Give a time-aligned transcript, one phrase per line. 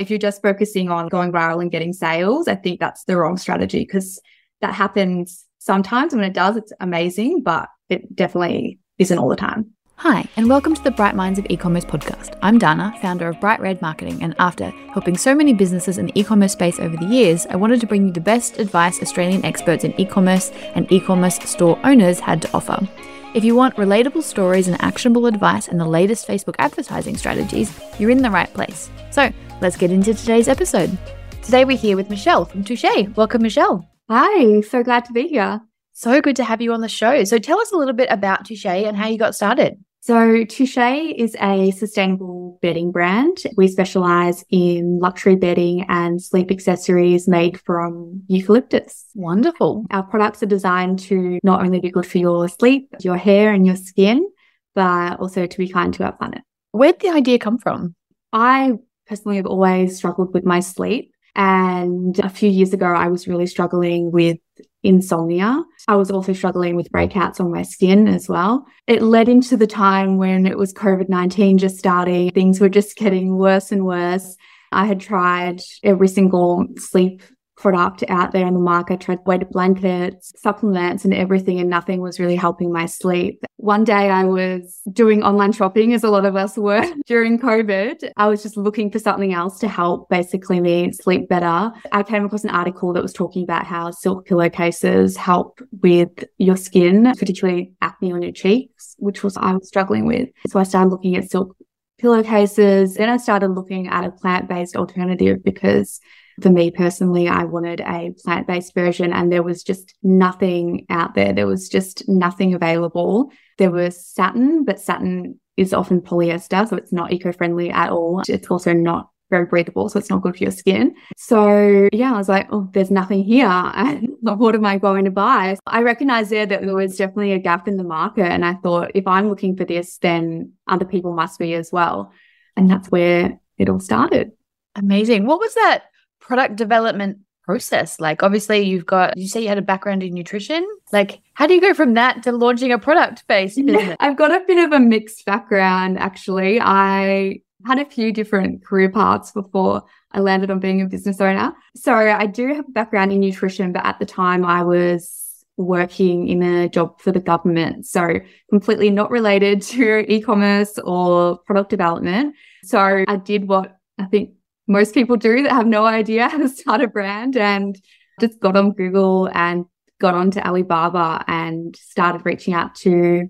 [0.00, 3.36] If you're just focusing on going viral and getting sales, I think that's the wrong
[3.36, 4.18] strategy because
[4.62, 6.14] that happens sometimes.
[6.14, 9.72] When it does, it's amazing, but it definitely isn't all the time.
[9.96, 12.38] Hi, and welcome to the Bright Minds of E-commerce podcast.
[12.40, 16.18] I'm Dana, founder of Bright Red Marketing, and after helping so many businesses in the
[16.18, 19.84] e-commerce space over the years, I wanted to bring you the best advice Australian experts
[19.84, 22.88] in e-commerce and e-commerce store owners had to offer.
[23.34, 28.08] If you want relatable stories and actionable advice and the latest Facebook advertising strategies, you're
[28.08, 28.88] in the right place.
[29.10, 29.30] So,
[29.60, 30.96] let's get into today's episode.
[31.42, 33.14] Today we're here with Michelle from Touché.
[33.16, 33.88] Welcome, Michelle.
[34.08, 35.60] Hi, so glad to be here.
[35.92, 37.24] So good to have you on the show.
[37.24, 39.78] So tell us a little bit about Touché and how you got started.
[40.02, 43.36] So, Touché is a sustainable bedding brand.
[43.58, 49.04] We specialize in luxury bedding and sleep accessories made from eucalyptus.
[49.14, 49.84] Wonderful.
[49.90, 53.66] Our products are designed to not only be good for your sleep, your hair, and
[53.66, 54.26] your skin,
[54.74, 56.40] but also to be kind to our planet.
[56.72, 57.94] Where'd the idea come from?
[58.32, 58.78] I
[59.10, 61.12] personally have always struggled with my sleep.
[61.34, 64.38] And a few years ago, I was really struggling with
[64.84, 65.64] insomnia.
[65.88, 68.64] I was also struggling with breakouts on my skin as well.
[68.86, 72.96] It led into the time when it was COVID 19 just starting, things were just
[72.96, 74.36] getting worse and worse.
[74.72, 77.22] I had tried every single sleep
[77.60, 82.18] product out there in the market, tried weighted blankets, supplements, and everything, and nothing was
[82.18, 83.44] really helping my sleep.
[83.56, 88.10] One day I was doing online shopping, as a lot of us were during COVID.
[88.16, 91.70] I was just looking for something else to help basically me sleep better.
[91.92, 96.56] I came across an article that was talking about how silk pillowcases help with your
[96.56, 100.30] skin, particularly acne on your cheeks, which was I was struggling with.
[100.48, 101.54] So I started looking at silk
[101.98, 102.94] pillowcases.
[102.94, 106.00] Then I started looking at a plant based alternative because
[106.42, 111.14] for me personally, I wanted a plant based version and there was just nothing out
[111.14, 111.32] there.
[111.32, 113.30] There was just nothing available.
[113.58, 118.22] There was satin, but satin is often polyester, so it's not eco friendly at all.
[118.28, 120.94] It's also not very breathable, so it's not good for your skin.
[121.16, 123.46] So yeah, I was like, oh, there's nothing here.
[123.46, 125.56] And what am I going to buy?
[125.66, 128.26] I recognized there that there was definitely a gap in the market.
[128.26, 132.12] And I thought, if I'm looking for this, then other people must be as well.
[132.56, 134.32] And that's where it all started.
[134.76, 135.26] Amazing.
[135.26, 135.84] What was that
[136.30, 137.98] product development process?
[137.98, 140.64] Like obviously you've got you say you had a background in nutrition.
[140.92, 143.96] Like how do you go from that to launching a product based business?
[143.98, 146.60] I've got a bit of a mixed background actually.
[146.60, 149.82] I had a few different career paths before
[150.12, 151.52] i landed on being a business owner.
[151.74, 156.28] So i do have a background in nutrition but at the time i was working
[156.28, 157.86] in a job for the government.
[157.86, 162.36] So completely not related to e-commerce or product development.
[162.62, 162.78] So
[163.14, 164.30] i did what i think
[164.70, 167.78] most people do that have no idea how to start a brand and
[168.20, 169.66] just got on Google and
[170.00, 173.28] got onto Alibaba and started reaching out to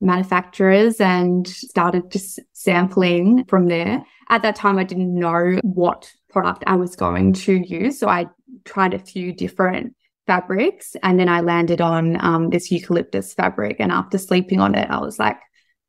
[0.00, 4.04] manufacturers and started just sampling from there.
[4.28, 7.98] At that time, I didn't know what product I was going to use.
[7.98, 8.26] So I
[8.64, 9.94] tried a few different
[10.26, 13.76] fabrics and then I landed on um, this eucalyptus fabric.
[13.78, 15.38] And after sleeping on it, I was like,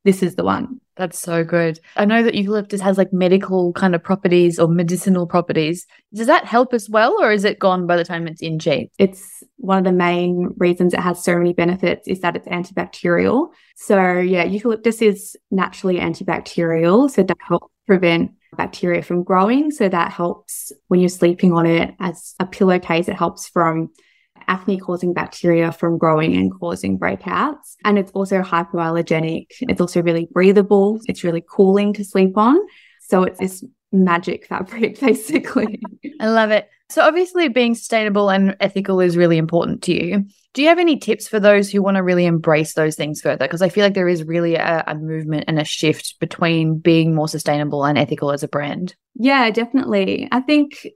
[0.03, 0.79] this is the one.
[0.95, 1.79] That's so good.
[1.95, 5.87] I know that eucalyptus has like medical kind of properties or medicinal properties.
[6.13, 8.91] Does that help as well, or is it gone by the time it's in cheap?
[8.99, 13.49] It's one of the main reasons it has so many benefits is that it's antibacterial.
[13.75, 17.09] So, yeah, eucalyptus is naturally antibacterial.
[17.09, 19.71] So, that helps prevent bacteria from growing.
[19.71, 23.89] So, that helps when you're sleeping on it as a pillowcase, it helps from
[24.47, 27.75] acne causing bacteria from growing and causing breakouts.
[27.85, 29.47] And it's also hypoallergenic.
[29.61, 30.99] It's also really breathable.
[31.05, 32.57] It's really cooling to sleep on.
[33.01, 35.81] So it's this magic fabric, basically.
[36.19, 36.69] I love it.
[36.89, 40.25] So, obviously, being sustainable and ethical is really important to you.
[40.53, 43.45] Do you have any tips for those who want to really embrace those things further?
[43.45, 47.15] Because I feel like there is really a, a, movement and a shift between being
[47.15, 48.95] more sustainable and ethical as a brand.
[49.15, 50.27] Yeah, definitely.
[50.31, 50.87] I think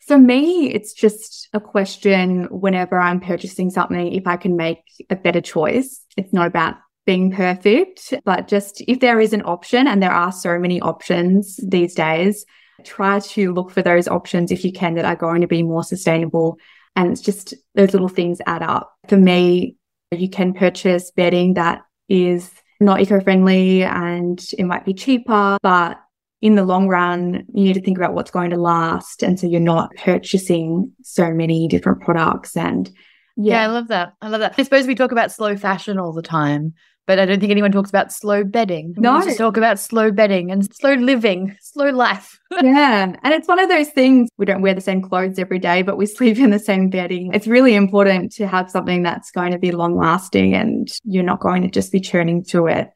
[0.00, 5.16] for me, it's just a question whenever I'm purchasing something, if I can make a
[5.16, 6.04] better choice.
[6.16, 10.32] It's not about being perfect, but just if there is an option, and there are
[10.32, 12.44] so many options these days,
[12.84, 15.84] try to look for those options if you can that are going to be more
[15.84, 16.58] sustainable.
[16.96, 18.92] And it's just those little things add up.
[19.08, 19.76] For me,
[20.10, 22.50] you can purchase bedding that is
[22.80, 26.00] not eco friendly and it might be cheaper, but
[26.40, 29.22] in the long run, you need to think about what's going to last.
[29.22, 32.56] And so you're not purchasing so many different products.
[32.56, 32.88] And
[33.36, 33.54] yeah.
[33.54, 34.14] yeah, I love that.
[34.22, 34.54] I love that.
[34.56, 36.72] I suppose we talk about slow fashion all the time,
[37.06, 38.94] but I don't think anyone talks about slow bedding.
[38.96, 39.18] No.
[39.18, 42.38] We just talk about slow bedding and slow living, slow life.
[42.62, 43.14] yeah.
[43.22, 45.98] And it's one of those things we don't wear the same clothes every day, but
[45.98, 47.34] we sleep in the same bedding.
[47.34, 51.40] It's really important to have something that's going to be long lasting and you're not
[51.40, 52.90] going to just be churning through it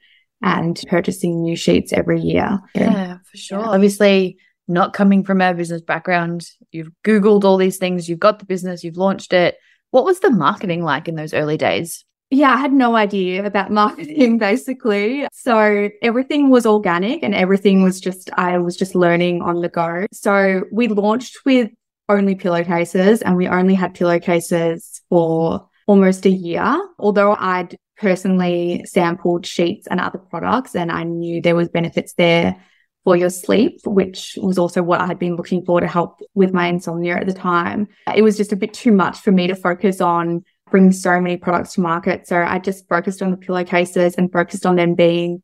[0.44, 0.88] and mm.
[0.88, 2.60] purchasing new sheets every year.
[2.74, 3.66] Yeah, for sure.
[3.66, 4.36] Obviously,
[4.68, 8.84] not coming from a business background, you've Googled all these things, you've got the business,
[8.84, 9.56] you've launched it.
[9.90, 12.04] What was the marketing like in those early days?
[12.30, 15.26] Yeah, I had no idea about marketing basically.
[15.32, 20.06] So everything was organic and everything was just, I was just learning on the go.
[20.12, 21.70] So we launched with
[22.08, 26.76] only pillowcases and we only had pillowcases for almost a year.
[26.98, 32.56] Although I'd personally sampled sheets and other products and I knew there was benefits there
[33.04, 36.54] for your sleep, which was also what I had been looking for to help with
[36.54, 37.86] my insomnia at the time.
[38.14, 41.36] It was just a bit too much for me to focus on bringing so many
[41.36, 42.26] products to market.
[42.26, 45.42] So I just focused on the pillowcases and focused on them being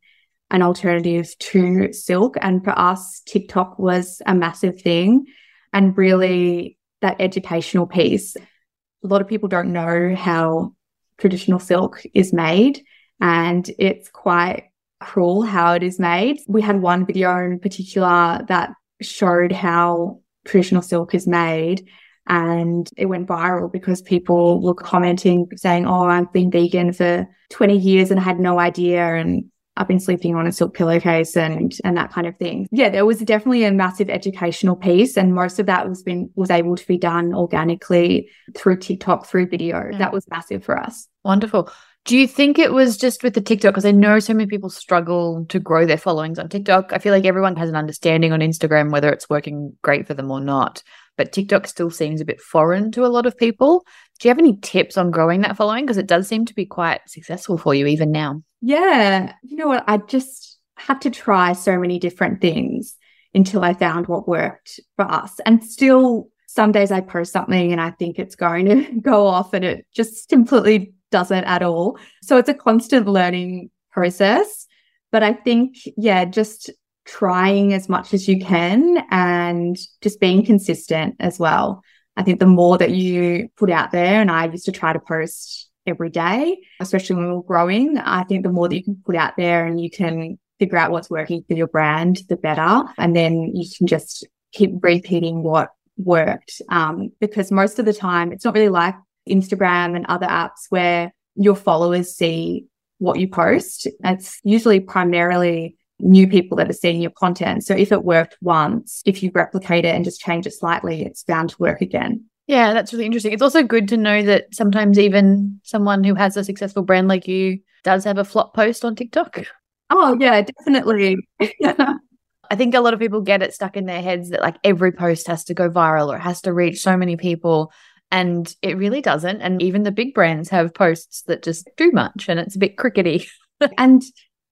[0.49, 2.35] an alternative to silk.
[2.41, 5.25] And for us, TikTok was a massive thing
[5.71, 8.35] and really that educational piece.
[8.35, 10.73] A lot of people don't know how
[11.21, 12.83] traditional silk is made
[13.21, 16.39] and it's quite cruel how it is made.
[16.47, 18.71] We had one video in particular that
[19.01, 21.87] showed how traditional silk is made
[22.27, 27.77] and it went viral because people were commenting saying, Oh, I've been vegan for 20
[27.77, 29.15] years and I had no idea.
[29.15, 32.67] And I've been sleeping on a silk pillowcase and and that kind of thing.
[32.71, 36.51] Yeah, there was definitely a massive educational piece, and most of that was been was
[36.51, 39.77] able to be done organically through TikTok, through video.
[39.77, 39.99] Mm.
[39.99, 41.07] That was massive for us.
[41.23, 41.71] Wonderful.
[42.03, 43.73] Do you think it was just with the TikTok?
[43.73, 46.93] Because I know so many people struggle to grow their followings on TikTok.
[46.93, 50.31] I feel like everyone has an understanding on Instagram whether it's working great for them
[50.31, 50.81] or not.
[51.15, 53.85] But TikTok still seems a bit foreign to a lot of people.
[54.19, 55.85] Do you have any tips on growing that following?
[55.85, 58.41] Because it does seem to be quite successful for you even now.
[58.61, 59.33] Yeah.
[59.43, 59.83] You know what?
[59.87, 62.95] I just had to try so many different things
[63.35, 65.39] until I found what worked for us.
[65.45, 69.53] And still, some days I post something and I think it's going to go off
[69.53, 71.99] and it just completely doesn't at all.
[72.23, 74.67] So it's a constant learning process.
[75.11, 76.69] But I think, yeah, just
[77.05, 81.83] trying as much as you can and just being consistent as well.
[82.15, 84.99] I think the more that you put out there, and I used to try to
[84.99, 89.01] post every day, especially when we were growing, I think the more that you can
[89.05, 92.83] put out there and you can figure out what's working for your brand, the better.
[92.97, 96.61] And then you can just keep repeating what worked.
[96.69, 98.95] Um, because most of the time, it's not really like
[99.31, 102.65] Instagram and other apps where your followers see
[102.99, 103.87] what you post.
[104.03, 107.63] It's usually primarily new people that are seeing your content.
[107.63, 111.23] So if it worked once, if you replicate it and just change it slightly, it's
[111.23, 112.25] bound to work again.
[112.47, 113.33] Yeah, that's really interesting.
[113.33, 117.27] It's also good to know that sometimes even someone who has a successful brand like
[117.27, 119.43] you does have a flop post on TikTok.
[119.89, 121.17] Oh, yeah, definitely.
[121.63, 124.91] I think a lot of people get it stuck in their heads that like every
[124.91, 127.71] post has to go viral or it has to reach so many people.
[128.11, 129.41] And it really doesn't.
[129.41, 132.77] And even the big brands have posts that just do much and it's a bit
[132.77, 133.27] crickety.
[133.77, 134.03] and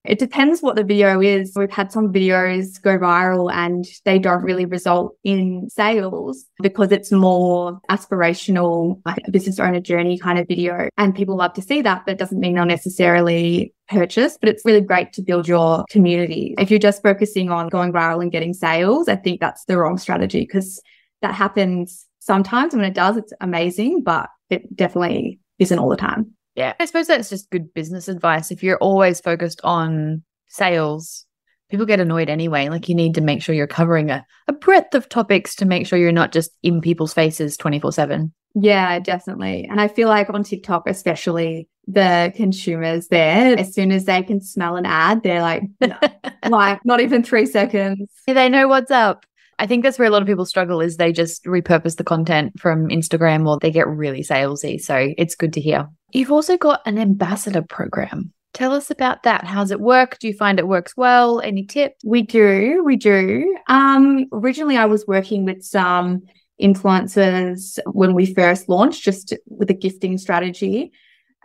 [0.06, 1.52] it depends what the video is.
[1.56, 7.12] We've had some videos go viral and they don't really result in sales because it's
[7.12, 10.88] more aspirational, like a business owner journey kind of video.
[10.98, 14.64] And people love to see that, but it doesn't mean they'll necessarily purchase, but it's
[14.64, 16.56] really great to build your community.
[16.58, 19.98] If you're just focusing on going viral and getting sales, I think that's the wrong
[19.98, 20.82] strategy because
[21.22, 22.76] that happens sometimes.
[22.76, 26.32] When it does, it's amazing, but it definitely isn't all the time.
[26.54, 26.74] Yeah.
[26.80, 28.52] I suppose that's just good business advice.
[28.52, 31.26] If you're always focused on sales,
[31.72, 32.70] people get annoyed anyway.
[32.70, 35.88] Like you need to make sure you're covering a, a breadth of topics to make
[35.88, 38.32] sure you're not just in people's faces 24 7.
[38.54, 39.68] Yeah, definitely.
[39.68, 44.40] And I feel like on TikTok, especially the consumers there, as soon as they can
[44.40, 45.98] smell an ad, they're like, no,
[46.48, 48.08] like not even three seconds.
[48.28, 49.26] They know what's up.
[49.60, 52.58] I think that's where a lot of people struggle is they just repurpose the content
[52.60, 54.80] from Instagram or they get really salesy.
[54.80, 55.88] So it's good to hear.
[56.12, 58.34] You've also got an ambassador program.
[58.54, 59.44] Tell us about that.
[59.44, 60.18] How's it work?
[60.20, 61.40] Do you find it works well?
[61.42, 61.98] Any tips?
[62.04, 62.82] We do.
[62.84, 63.58] We do.
[63.68, 66.24] Um, originally, I was working with some
[66.62, 70.92] influencers when we first launched, just with a gifting strategy.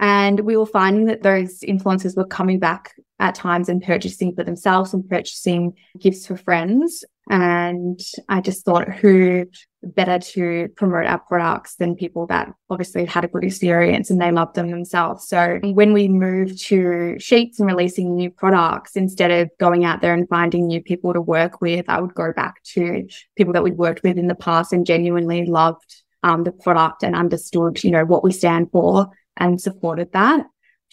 [0.00, 4.44] And we were finding that those influencers were coming back at times and purchasing for
[4.44, 7.04] themselves and purchasing gifts for friends.
[7.30, 9.46] And I just thought who
[9.82, 14.30] better to promote our products than people that obviously had a good experience and they
[14.30, 15.28] loved them themselves.
[15.28, 20.14] So when we moved to sheets and releasing new products, instead of going out there
[20.14, 23.06] and finding new people to work with, I would go back to
[23.36, 27.14] people that we'd worked with in the past and genuinely loved um, the product and
[27.14, 30.46] understood, you know, what we stand for and supported that.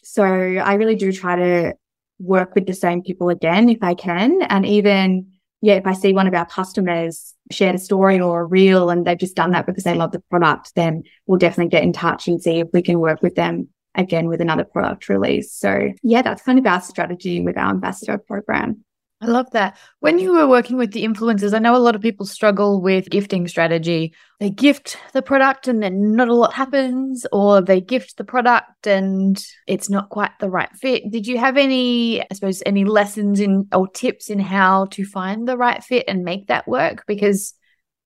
[0.03, 1.73] So I really do try to
[2.21, 4.41] work with the same people again if I can.
[4.43, 5.27] And even,
[5.61, 9.05] yeah, if I see one of our customers shared a story or a reel and
[9.05, 12.27] they've just done that because they love the product, then we'll definitely get in touch
[12.27, 15.51] and see if we can work with them again with another product release.
[15.53, 18.83] So yeah, that's kind of our strategy with our ambassador program.
[19.21, 19.77] I love that.
[19.99, 23.09] When you were working with the influencers, I know a lot of people struggle with
[23.11, 24.15] gifting strategy.
[24.39, 28.87] They gift the product and then not a lot happens, or they gift the product
[28.87, 31.11] and it's not quite the right fit.
[31.11, 35.47] Did you have any, I suppose, any lessons in or tips in how to find
[35.47, 37.03] the right fit and make that work?
[37.05, 37.53] Because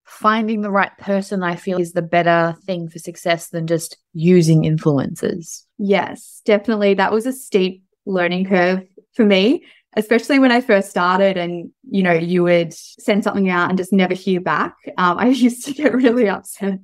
[0.03, 4.63] finding the right person, I feel, is the better thing for success than just using
[4.63, 5.63] influencers.
[5.77, 6.95] Yes, definitely.
[6.95, 9.63] That was a steep learning curve for me
[9.95, 13.93] especially when I first started and, you know, you would send something out and just
[13.93, 14.75] never hear back.
[14.97, 16.79] Um, I used to get really upset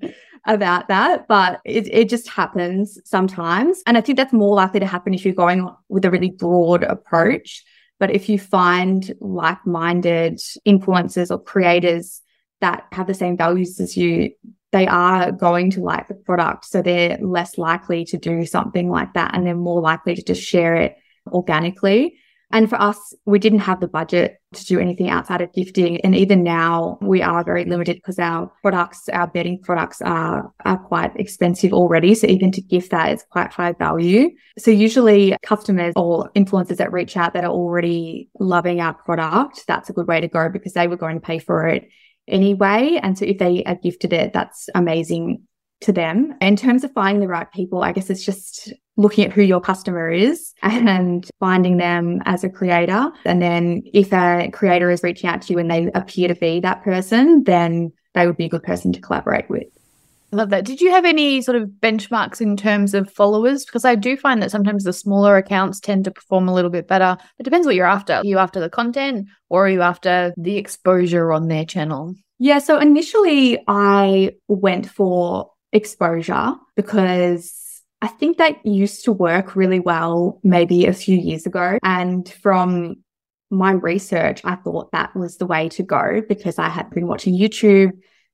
[0.45, 3.81] about that, but it, it just happens sometimes.
[3.85, 6.83] And I think that's more likely to happen if you're going with a really broad
[6.83, 7.63] approach.
[7.99, 12.21] But if you find like minded influencers or creators
[12.59, 14.31] that have the same values as you,
[14.71, 16.65] they are going to like the product.
[16.65, 20.41] So they're less likely to do something like that and they're more likely to just
[20.41, 20.95] share it
[21.27, 22.15] organically.
[22.53, 26.01] And for us, we didn't have the budget to do anything outside of gifting.
[26.01, 30.77] And even now we are very limited because our products, our bedding products are, are
[30.77, 32.15] quite expensive already.
[32.15, 34.31] So even to gift that is quite high value.
[34.57, 39.89] So usually customers or influencers that reach out that are already loving our product, that's
[39.89, 41.87] a good way to go because they were going to pay for it
[42.27, 42.99] anyway.
[43.01, 45.43] And so if they are gifted it, that's amazing
[45.81, 46.35] to them.
[46.41, 49.61] In terms of finding the right people, I guess it's just looking at who your
[49.61, 53.11] customer is and finding them as a creator.
[53.25, 56.59] And then if a creator is reaching out to you and they appear to be
[56.61, 59.67] that person, then they would be a good person to collaborate with.
[60.33, 60.63] I love that.
[60.63, 63.65] Did you have any sort of benchmarks in terms of followers?
[63.65, 66.87] Because I do find that sometimes the smaller accounts tend to perform a little bit
[66.87, 67.17] better.
[67.37, 68.13] It depends what you're after.
[68.13, 72.15] Are you after the content or are you after the exposure on their channel?
[72.39, 72.59] Yeah.
[72.59, 77.60] So initially I went for exposure because
[78.01, 81.77] I think that used to work really well maybe a few years ago.
[81.83, 82.95] And from
[83.51, 87.37] my research, I thought that was the way to go because I had been watching
[87.37, 87.91] YouTube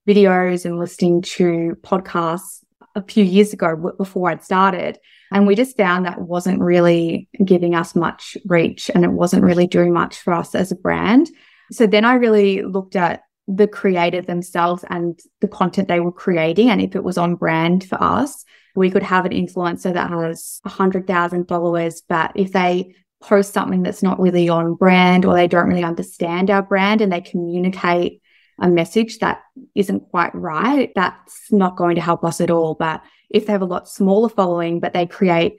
[0.08, 2.64] videos and listening to podcasts
[2.96, 5.00] a few years ago before I'd started.
[5.32, 9.68] And we just found that wasn't really giving us much reach and it wasn't really
[9.68, 11.30] doing much for us as a brand.
[11.72, 16.70] So then I really looked at the creator themselves and the content they were creating
[16.70, 18.46] and if it was on brand for us
[18.78, 22.94] we could have an influencer that has 100,000 followers, but if they
[23.24, 27.12] post something that's not really on brand or they don't really understand our brand and
[27.12, 28.22] they communicate
[28.60, 29.42] a message that
[29.74, 32.76] isn't quite right, that's not going to help us at all.
[32.76, 35.58] But if they have a lot smaller following, but they create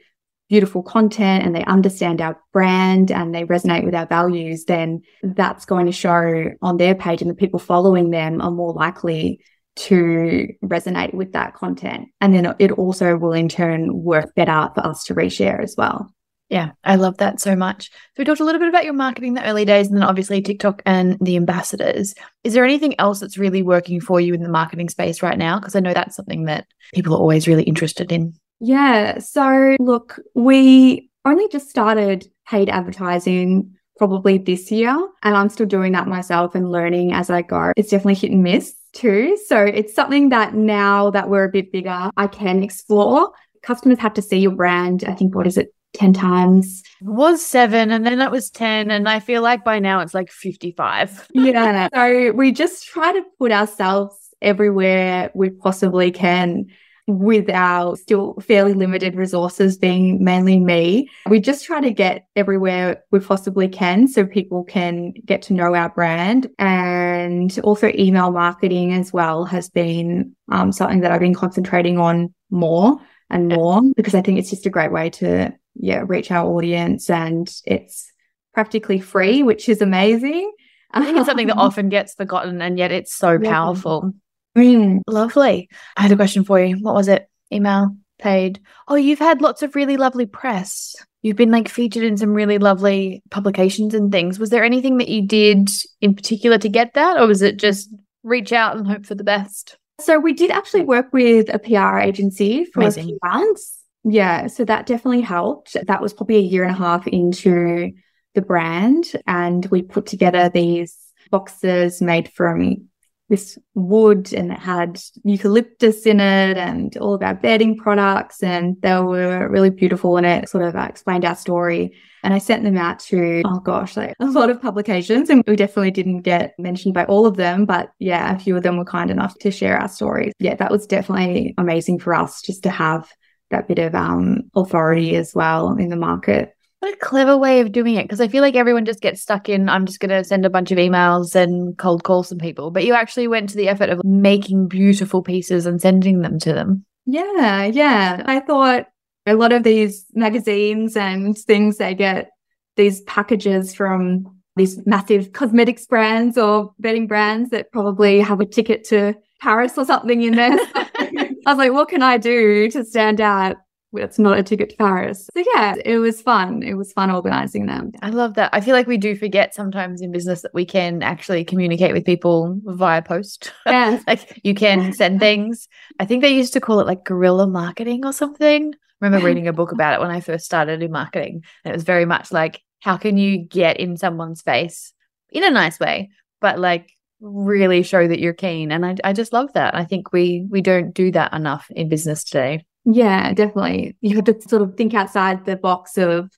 [0.49, 5.65] beautiful content and they understand our brand and they resonate with our values, then that's
[5.65, 9.41] going to show on their page and the people following them are more likely
[9.79, 12.09] to resonate with that content.
[12.21, 16.13] And then it also will in turn work better for us to reshare as well.
[16.49, 17.91] Yeah, I love that so much.
[17.91, 20.03] So we talked a little bit about your marketing in the early days and then
[20.03, 22.15] obviously TikTok and the ambassadors.
[22.43, 25.59] Is there anything else that's really working for you in the marketing space right now?
[25.59, 28.33] Because I know that's something that people are always really interested in.
[28.61, 29.19] Yeah.
[29.19, 35.93] So look, we only just started paid advertising probably this year and I'm still doing
[35.93, 37.73] that myself and learning as I go.
[37.77, 39.39] It's definitely hit and miss too.
[39.47, 43.33] So it's something that now that we're a bit bigger, I can explore.
[43.63, 45.05] Customers have to see your brand.
[45.07, 45.75] I think, what is it?
[45.95, 46.83] 10 times.
[47.01, 48.91] It was seven and then it was 10.
[48.91, 51.29] And I feel like by now it's like 55.
[51.33, 51.89] yeah.
[51.95, 56.67] So we just try to put ourselves everywhere we possibly can
[57.09, 63.03] with our still fairly limited resources being mainly me, we just try to get everywhere
[63.11, 66.49] we possibly can so people can get to know our brand.
[66.59, 72.35] And also email marketing as well has been um, something that I've been concentrating on
[72.51, 72.99] more
[73.31, 77.09] and more because I think it's just a great way to yeah reach our audience
[77.09, 78.13] and it's
[78.53, 80.53] practically free, which is amazing.
[80.91, 83.51] I think it's something that often gets forgotten and yet it's so yeah.
[83.51, 84.13] powerful.
[84.57, 85.69] Mm, lovely.
[85.97, 86.77] I had a question for you.
[86.77, 87.29] What was it?
[87.53, 88.61] Email, paid.
[88.87, 90.95] Oh, you've had lots of really lovely press.
[91.23, 94.39] You've been like featured in some really lovely publications and things.
[94.39, 95.69] Was there anything that you did
[96.01, 99.25] in particular to get that, or was it just reach out and hope for the
[99.25, 99.77] best?
[100.01, 103.03] So we did actually work with a PR agency for Amazing.
[103.03, 103.79] a few months.
[104.05, 105.77] Yeah, so that definitely helped.
[105.87, 107.93] That was probably a year and a half into
[108.35, 110.97] the brand, and we put together these
[111.31, 112.89] boxes made from
[113.29, 118.81] this wood and it had eucalyptus in it and all of our bedding products and
[118.81, 121.95] they were really beautiful and it sort of uh, explained our story.
[122.25, 125.57] And I sent them out to oh gosh like a lot of publications and we
[125.57, 128.85] definitely didn't get mentioned by all of them but yeah a few of them were
[128.85, 130.33] kind enough to share our stories.
[130.39, 133.11] Yeah that was definitely amazing for us just to have
[133.51, 137.73] that bit of um authority as well in the market What a clever way of
[137.73, 138.05] doing it.
[138.05, 140.51] Because I feel like everyone just gets stuck in, I'm just going to send a
[140.51, 142.71] bunch of emails and cold call some people.
[142.71, 146.53] But you actually went to the effort of making beautiful pieces and sending them to
[146.53, 146.85] them.
[147.05, 148.23] Yeah, yeah.
[148.27, 148.87] I thought
[149.27, 152.31] a lot of these magazines and things, they get
[152.77, 158.85] these packages from these massive cosmetics brands or bedding brands that probably have a ticket
[158.85, 160.59] to Paris or something in there.
[160.75, 163.57] I was like, what can I do to stand out
[163.95, 165.29] it's not a ticket to Paris.
[165.35, 166.63] So yeah, it was fun.
[166.63, 167.93] It was fun organizing them.
[168.03, 168.51] I love that.
[168.53, 172.05] I feel like we do forget sometimes in business that we can actually communicate with
[172.05, 173.53] people via post.
[173.67, 174.01] Yeah.
[174.07, 175.69] like you can send things.
[176.01, 178.73] I think they used to call it like guerrilla marketing or something.
[178.75, 181.45] I remember reading a book about it when I first started in marketing.
[181.65, 184.93] And it was very much like, how can you get in someone's face
[185.31, 186.91] in a nice way, but like
[187.21, 188.73] really show that you're keen?
[188.73, 189.75] And I, I just love that.
[189.75, 192.65] I think we we don't do that enough in business today.
[192.91, 193.97] Yeah, definitely.
[194.01, 196.31] You have to sort of think outside the box of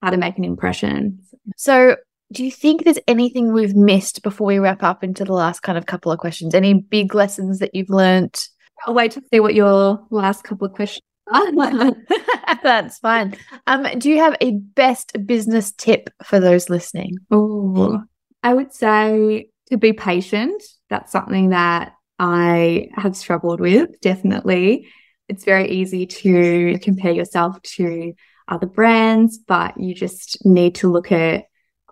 [0.00, 1.20] how to make an impression.
[1.58, 1.96] So,
[2.32, 5.76] do you think there's anything we've missed before we wrap up into the last kind
[5.76, 6.54] of couple of questions?
[6.54, 8.40] Any big lessons that you've learned?
[8.86, 11.52] I'll wait to see what your last couple of questions are.
[12.62, 13.36] That's fine.
[13.66, 17.18] Um, do you have a best business tip for those listening?
[17.30, 18.02] Oh,
[18.42, 20.62] I would say to be patient.
[20.88, 24.88] That's something that I have struggled with, definitely
[25.28, 28.14] it's very easy to compare yourself to
[28.48, 31.44] other brands, but you just need to look at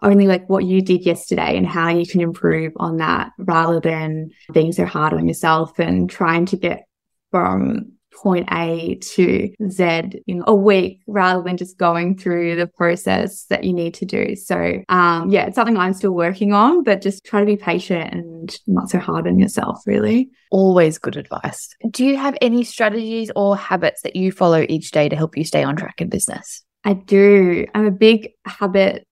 [0.03, 4.31] only like what you did yesterday and how you can improve on that rather than
[4.53, 6.87] being so hard on yourself and trying to get
[7.31, 9.85] from point A to Z
[10.27, 14.35] in a week rather than just going through the process that you need to do.
[14.37, 18.13] So, um, yeah, it's something I'm still working on, but just try to be patient
[18.13, 20.31] and not so hard on yourself, really.
[20.51, 21.69] Always good advice.
[21.91, 25.45] Do you have any strategies or habits that you follow each day to help you
[25.45, 26.65] stay on track in business?
[26.85, 27.67] I do.
[27.75, 29.05] I'm a big habits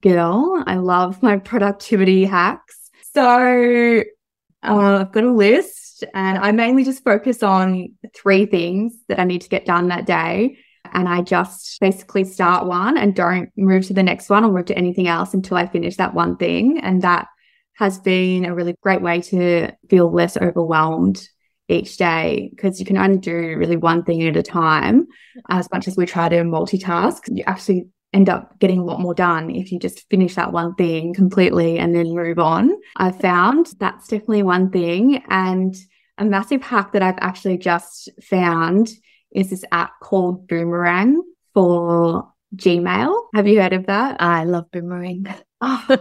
[0.00, 0.62] girl.
[0.66, 2.76] I love my productivity hacks.
[3.12, 4.02] So,
[4.62, 9.24] uh, I've got a list and I mainly just focus on three things that I
[9.24, 10.58] need to get done that day.
[10.92, 14.66] And I just basically start one and don't move to the next one or move
[14.66, 16.80] to anything else until I finish that one thing.
[16.80, 17.28] And that
[17.74, 21.26] has been a really great way to feel less overwhelmed
[21.68, 25.06] each day because you can only do really one thing at a time.
[25.48, 29.14] As much as we try to multitask, you actually end up getting a lot more
[29.14, 32.72] done if you just finish that one thing completely and then move on.
[32.96, 35.22] I've found that's definitely one thing.
[35.28, 35.74] And
[36.18, 38.90] a massive hack that I've actually just found
[39.32, 41.22] is this app called Boomerang
[41.54, 43.14] for Gmail.
[43.34, 44.20] Have you heard of that?
[44.20, 45.26] I love Boomerang.
[45.62, 45.98] Oh,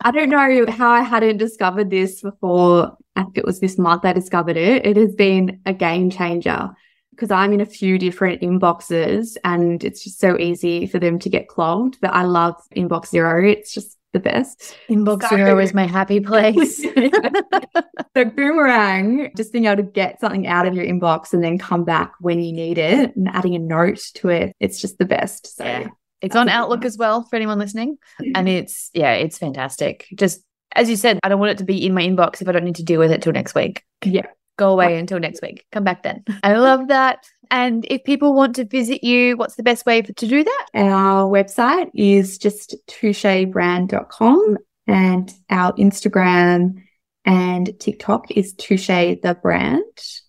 [0.00, 2.96] I don't know how I hadn't discovered this before.
[3.14, 4.86] I think it was this month I discovered it.
[4.86, 6.70] It has been a game changer
[7.12, 11.28] because I'm in a few different inboxes and it's just so easy for them to
[11.28, 11.98] get clogged.
[12.00, 13.46] But I love Inbox Zero.
[13.46, 14.76] It's just the best.
[14.88, 16.82] Inbox so, Zero is my happy place.
[18.16, 21.84] so Boomerang, just being able to get something out of your inbox and then come
[21.84, 25.56] back when you need it and adding a note to it, it's just the best.
[25.56, 25.88] So yeah.
[26.20, 27.98] It's on Outlook as well for anyone listening.
[28.20, 28.46] And mm-hmm.
[28.46, 30.06] it's, yeah, it's fantastic.
[30.14, 32.52] Just as you said, I don't want it to be in my inbox if I
[32.52, 33.82] don't need to deal with it till next week.
[34.04, 34.26] Yeah
[34.62, 35.64] go away until next week.
[35.72, 36.24] Come back then.
[36.42, 37.26] I love that.
[37.50, 40.66] And if people want to visit you, what's the best way for, to do that?
[40.74, 46.82] Our website is just touchebrand.com and our Instagram
[47.24, 49.84] and TikTok is Touche the brand.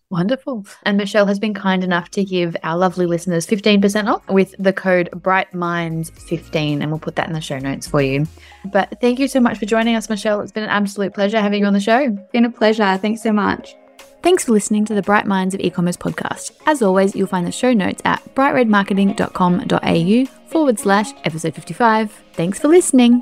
[0.10, 0.68] Wonderful.
[0.84, 4.72] And Michelle has been kind enough to give our lovely listeners 15% off with the
[4.72, 6.82] code BrightMinds15.
[6.82, 8.28] And we'll put that in the show notes for you.
[8.66, 10.42] But thank you so much for joining us, Michelle.
[10.42, 12.00] It's been an absolute pleasure having you on the show.
[12.00, 12.98] It's been a pleasure.
[12.98, 13.76] Thanks so much.
[14.24, 16.52] Thanks for listening to the Bright Minds of E-commerce podcast.
[16.66, 22.24] As always, you'll find the show notes at brightredmarketing.com.au forward slash episode 55.
[22.32, 23.22] Thanks for listening.